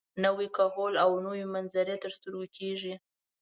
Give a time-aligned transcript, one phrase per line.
[0.23, 2.93] نوی کهول او نوې منظرې تر سترګو کېږي.